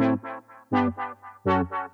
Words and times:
Thank 0.00 0.20
you. 1.46 1.89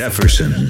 Jefferson. 0.00 0.66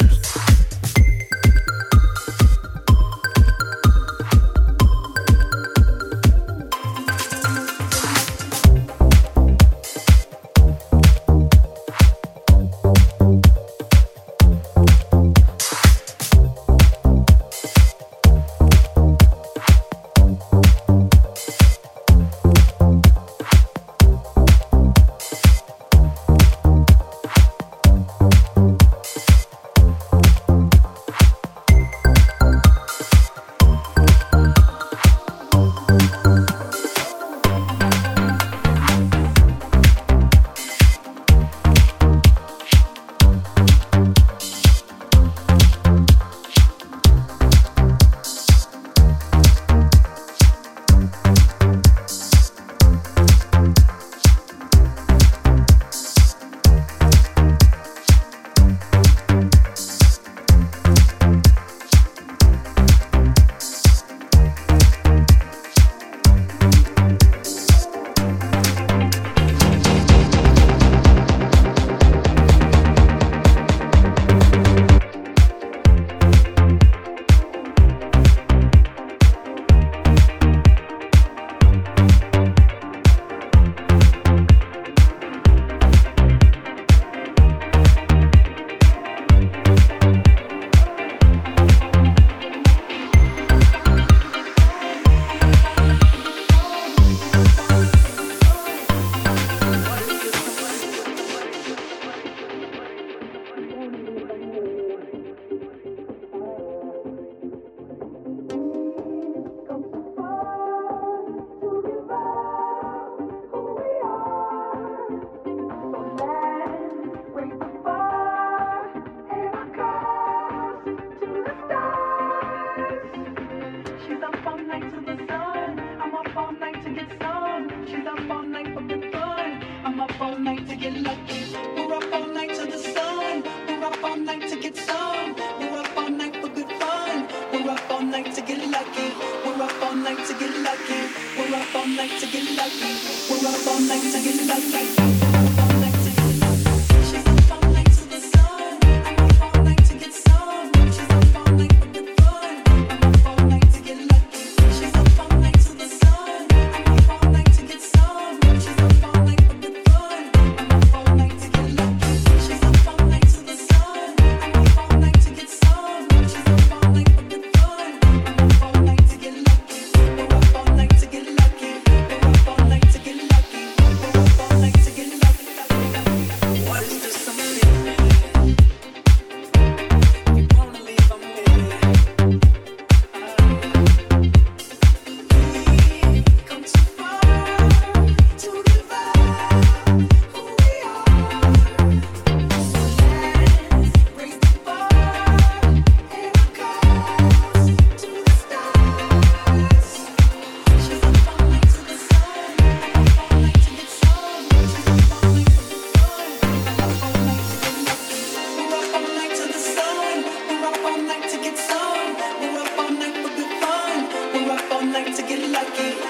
Thank 215.81 216.05
you. 216.05 216.10